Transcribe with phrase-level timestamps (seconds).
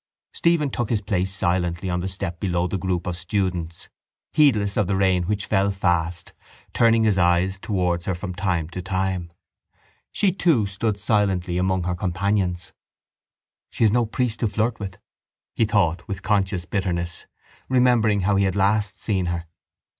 [0.33, 3.87] Stephen took his place silently on the step below the group of students,
[4.33, 6.33] heedless of the rain which fell fast,
[6.73, 9.31] turning his eyes towards her from time to time.
[10.11, 12.73] She too stood silently among her companions.
[13.69, 14.97] She has no priest to flirt with,
[15.53, 17.27] he thought with conscious bitterness,
[17.69, 19.47] remembering how he had seen her last.